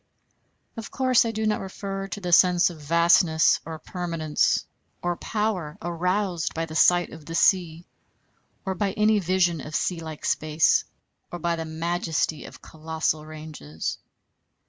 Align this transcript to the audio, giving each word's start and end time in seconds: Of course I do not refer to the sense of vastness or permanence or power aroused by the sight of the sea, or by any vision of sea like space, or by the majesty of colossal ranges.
Of 0.77 0.89
course 0.89 1.25
I 1.25 1.31
do 1.31 1.45
not 1.45 1.61
refer 1.61 2.07
to 2.07 2.19
the 2.19 2.31
sense 2.31 2.71
of 2.71 2.81
vastness 2.81 3.59
or 3.65 3.77
permanence 3.77 4.65
or 5.03 5.15
power 5.15 5.77
aroused 5.79 6.55
by 6.55 6.65
the 6.65 6.73
sight 6.73 7.11
of 7.11 7.23
the 7.27 7.35
sea, 7.35 7.85
or 8.65 8.73
by 8.73 8.93
any 8.93 9.19
vision 9.19 9.61
of 9.61 9.75
sea 9.75 9.99
like 9.99 10.25
space, 10.25 10.85
or 11.31 11.37
by 11.37 11.55
the 11.55 11.65
majesty 11.65 12.45
of 12.45 12.63
colossal 12.63 13.27
ranges. 13.27 13.99